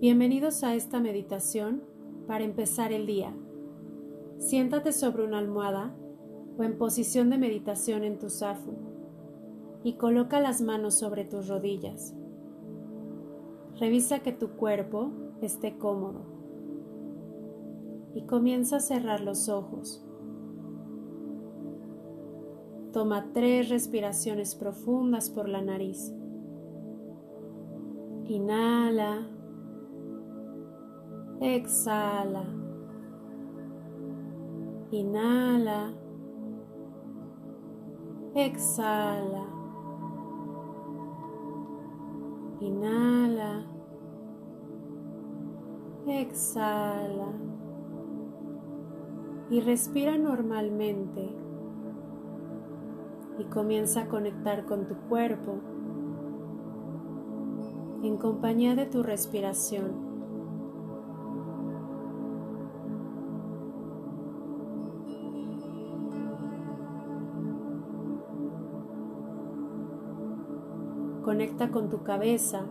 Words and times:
Bienvenidos 0.00 0.62
a 0.62 0.76
esta 0.76 1.00
meditación 1.00 1.82
para 2.28 2.44
empezar 2.44 2.92
el 2.92 3.04
día. 3.04 3.34
Siéntate 4.38 4.92
sobre 4.92 5.24
una 5.24 5.38
almohada 5.38 5.92
o 6.56 6.62
en 6.62 6.78
posición 6.78 7.30
de 7.30 7.38
meditación 7.38 8.04
en 8.04 8.20
tu 8.20 8.30
zafu 8.30 8.74
y 9.82 9.94
coloca 9.94 10.38
las 10.38 10.60
manos 10.60 10.94
sobre 10.94 11.24
tus 11.24 11.48
rodillas. 11.48 12.14
Revisa 13.80 14.20
que 14.20 14.30
tu 14.30 14.50
cuerpo 14.50 15.10
esté 15.42 15.78
cómodo 15.78 16.20
y 18.14 18.22
comienza 18.22 18.76
a 18.76 18.80
cerrar 18.80 19.20
los 19.20 19.48
ojos. 19.48 20.06
Toma 22.92 23.32
tres 23.34 23.68
respiraciones 23.68 24.54
profundas 24.54 25.28
por 25.28 25.48
la 25.48 25.60
nariz. 25.60 26.14
Inhala. 28.26 29.37
Exhala. 31.40 32.44
Inhala. 34.90 35.92
Exhala. 38.34 39.46
Inhala. 42.60 43.66
Exhala. 46.08 47.28
Y 49.48 49.60
respira 49.60 50.18
normalmente. 50.18 51.30
Y 53.38 53.44
comienza 53.44 54.02
a 54.02 54.08
conectar 54.08 54.66
con 54.66 54.88
tu 54.88 54.96
cuerpo 55.08 55.60
en 58.02 58.16
compañía 58.16 58.74
de 58.74 58.86
tu 58.86 59.04
respiración. 59.04 60.07
Conecta 71.38 71.70
con 71.70 71.88
tu 71.88 72.02
cabeza. 72.02 72.64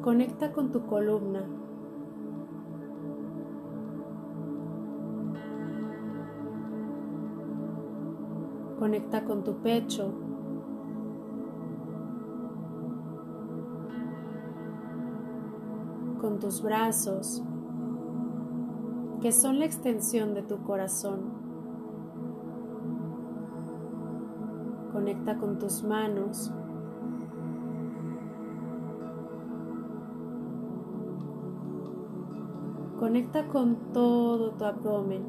Conecta 0.00 0.52
con 0.52 0.72
tu 0.72 0.86
columna. 0.86 1.44
Conecta 8.78 9.22
con 9.26 9.44
tu 9.44 9.56
pecho. 9.56 10.14
Con 16.22 16.38
tus 16.38 16.62
brazos, 16.62 17.42
que 19.20 19.30
son 19.30 19.58
la 19.58 19.66
extensión 19.66 20.32
de 20.32 20.40
tu 20.40 20.62
corazón. 20.62 21.49
Conecta 24.92 25.36
con 25.38 25.58
tus 25.58 25.84
manos. 25.84 26.52
Conecta 32.98 33.46
con 33.48 33.76
todo 33.92 34.50
tu 34.50 34.64
abdomen. 34.64 35.22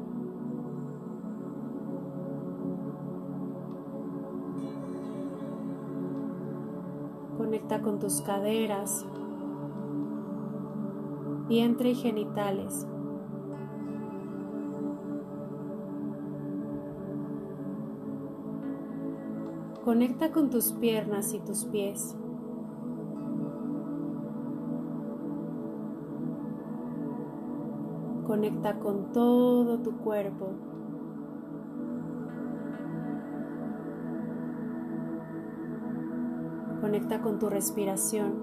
Conecta 7.38 7.80
con 7.80 7.98
tus 7.98 8.20
caderas, 8.20 9.06
vientre 11.48 11.90
y 11.90 11.94
genitales. 11.94 12.86
Conecta 19.84 20.30
con 20.30 20.48
tus 20.48 20.70
piernas 20.74 21.34
y 21.34 21.40
tus 21.40 21.64
pies. 21.64 22.14
Conecta 28.24 28.78
con 28.78 29.10
todo 29.12 29.80
tu 29.80 29.96
cuerpo. 29.96 30.50
Conecta 36.80 37.20
con 37.20 37.40
tu 37.40 37.50
respiración. 37.50 38.34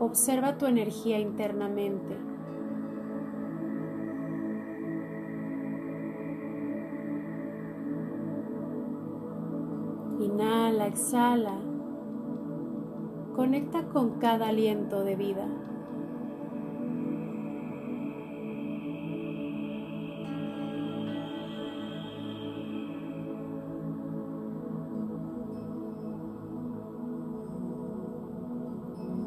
Observa 0.00 0.58
tu 0.58 0.66
energía 0.66 1.20
internamente. 1.20 2.35
Exhala. 10.96 11.58
Conecta 13.34 13.82
con 13.88 14.18
cada 14.18 14.48
aliento 14.48 15.04
de 15.04 15.14
vida. 15.14 15.46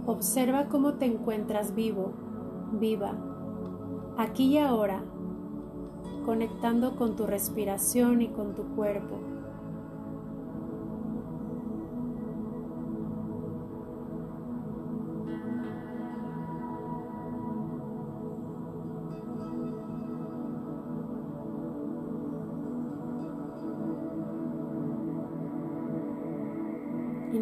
Observa 0.07 0.69
cómo 0.69 0.96
te 0.96 1.06
encuentras 1.06 1.75
vivo, 1.75 2.13
viva, 2.80 3.13
aquí 4.18 4.53
y 4.53 4.57
ahora, 4.57 5.03
conectando 6.25 6.96
con 6.96 7.16
tu 7.16 7.28
respiración 7.28 8.24
y 8.24 8.30
con 8.30 8.56
tu 8.56 8.63
cuerpo. 8.75 9.28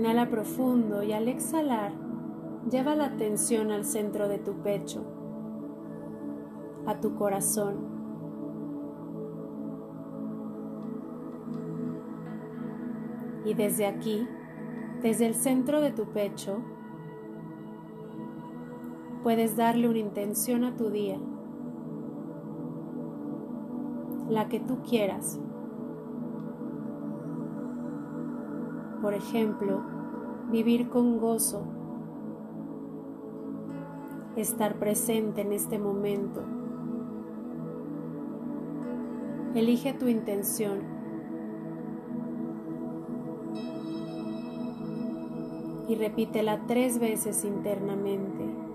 Inhala 0.07 0.29
profundo 0.29 1.03
y 1.03 1.12
al 1.12 1.28
exhalar 1.28 1.91
Lleva 2.72 2.95
la 2.95 3.07
atención 3.07 3.72
al 3.72 3.84
centro 3.84 4.29
de 4.29 4.40
tu 4.40 4.53
pecho, 4.62 5.03
a 6.85 7.00
tu 7.01 7.16
corazón. 7.16 7.75
Y 13.44 13.53
desde 13.53 13.85
aquí, 13.85 14.25
desde 15.01 15.28
el 15.28 15.35
centro 15.35 15.81
de 15.81 15.91
tu 15.91 16.06
pecho, 16.06 16.59
puedes 19.24 19.57
darle 19.57 19.89
una 19.89 20.00
intención 20.00 20.63
a 20.63 20.78
tu 20.78 20.89
día, 20.89 21.19
la 24.29 24.47
que 24.47 24.62
tú 24.62 24.81
quieras. 24.84 25.38
Por 29.01 29.13
ejemplo, 29.13 29.96
vivir 30.51 30.89
con 30.89 31.19
gozo 31.19 31.63
estar 34.35 34.77
presente 34.77 35.41
en 35.41 35.51
este 35.51 35.79
momento. 35.79 36.43
Elige 39.55 39.94
tu 39.94 40.07
intención. 40.07 40.95
Y 45.89 45.95
repítela 45.95 46.61
tres 46.67 47.00
veces 47.00 47.43
internamente. 47.43 48.66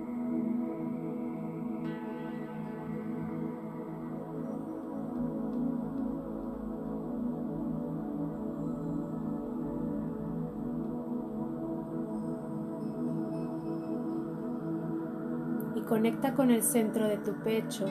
Conecta 15.92 16.32
con 16.32 16.50
el 16.50 16.62
centro 16.62 17.06
de 17.06 17.18
tu 17.18 17.34
pecho 17.44 17.84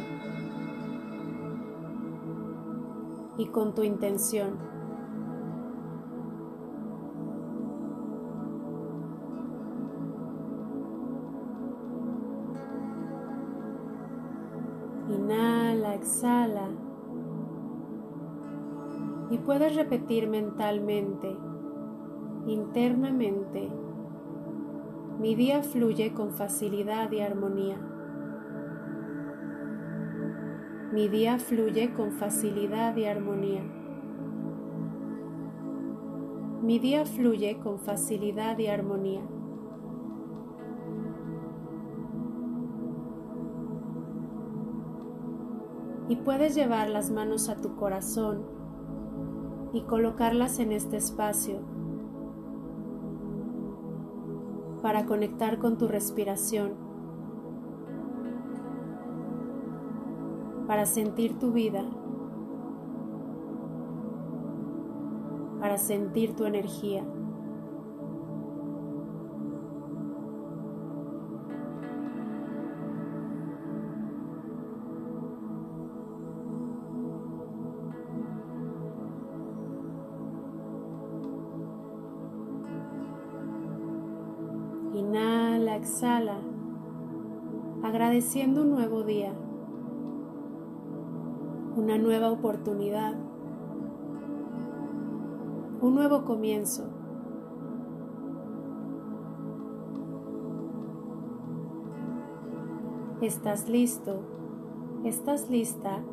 y 3.38 3.46
con 3.46 3.76
tu 3.76 3.84
intención. 3.84 4.58
Inhala, 15.08 15.94
exhala. 15.94 16.70
Y 19.30 19.38
puedes 19.38 19.76
repetir 19.76 20.28
mentalmente, 20.28 21.38
internamente, 22.48 23.70
mi 25.20 25.36
día 25.36 25.62
fluye 25.62 26.16
con 26.16 26.32
facilidad 26.32 27.12
y 27.12 27.22
armonía. 27.22 27.91
Mi 30.92 31.08
día 31.08 31.40
fluye 31.40 31.94
con 31.94 32.12
facilidad 32.12 32.98
y 32.98 33.06
armonía. 33.06 33.64
Mi 36.62 36.80
día 36.80 37.06
fluye 37.06 37.60
con 37.60 37.80
facilidad 37.80 38.58
y 38.58 38.68
armonía. 38.68 39.22
Y 46.10 46.18
puedes 46.18 46.56
llevar 46.56 46.90
las 46.90 47.10
manos 47.10 47.48
a 47.48 47.56
tu 47.56 47.78
corazón 47.78 48.42
y 49.72 49.84
colocarlas 49.84 50.60
en 50.60 50.74
este 50.74 50.98
espacio 50.98 51.60
para 54.82 55.06
conectar 55.06 55.58
con 55.58 55.78
tu 55.78 55.88
respiración, 55.88 56.91
para 60.72 60.86
sentir 60.86 61.38
tu 61.38 61.52
vida, 61.52 61.84
para 65.60 65.78
sentir 65.78 66.34
tu 66.34 66.46
energía. 66.46 67.04
Inhala, 84.94 85.76
exhala, 85.76 86.38
agradeciendo 87.84 88.62
un 88.62 88.72
nuevo 88.72 89.04
día, 89.04 89.34
una 91.82 91.98
nueva 91.98 92.32
oportunidad, 92.32 93.16
un 95.82 95.96
nuevo 95.96 96.26
comienzo. 96.26 96.86
Estás 103.20 103.68
listo, 103.68 104.20
estás 105.06 105.50
lista 105.50 106.04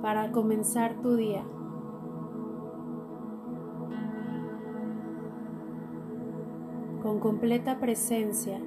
para 0.00 0.32
comenzar 0.32 1.02
tu 1.02 1.16
día. 1.16 1.44
con 7.02 7.18
completa 7.18 7.80
presencia. 7.80 8.60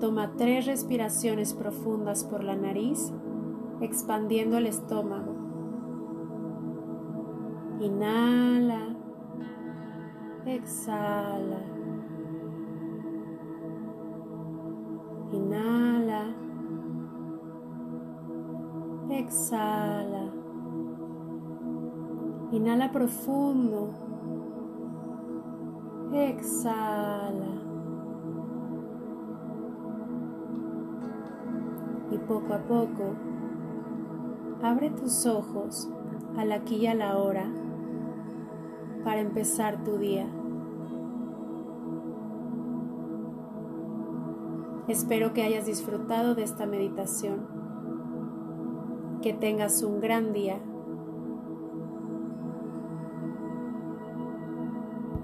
Toma 0.00 0.32
tres 0.36 0.66
respiraciones 0.66 1.54
profundas 1.54 2.24
por 2.24 2.44
la 2.44 2.54
nariz, 2.54 3.12
expandiendo 3.80 4.58
el 4.58 4.66
estómago. 4.66 5.34
Inhala, 7.80 8.96
exhala. 10.46 11.60
Inhala. 15.32 16.34
Exhala. 19.10 20.32
Inhala 22.52 22.92
profundo. 22.92 23.90
Exhala. 26.12 27.67
Poco 32.28 32.52
a 32.52 32.58
poco, 32.58 33.14
abre 34.62 34.90
tus 34.90 35.24
ojos 35.24 35.88
al 36.36 36.52
aquí 36.52 36.76
y 36.76 36.86
a 36.86 36.94
la 36.94 37.16
hora 37.16 37.46
para 39.02 39.20
empezar 39.20 39.82
tu 39.82 39.96
día. 39.96 40.26
Espero 44.88 45.32
que 45.32 45.42
hayas 45.42 45.66
disfrutado 45.66 46.34
de 46.34 46.42
esta 46.42 46.66
meditación. 46.66 47.46
Que 49.22 49.32
tengas 49.32 49.82
un 49.82 50.00
gran 50.00 50.32
día. 50.32 50.58